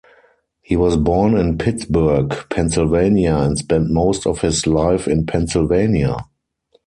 He 0.63 0.75
was 0.75 0.97
born 0.97 1.37
in 1.37 1.59
Pittsburgh, 1.59 2.33
Pennsylvania 2.49 3.35
and 3.35 3.55
spent 3.55 3.91
most 3.91 4.25
of 4.25 4.41
his 4.41 4.65
life 4.65 5.07
in 5.07 5.27
Pennsylvania. 5.27 6.17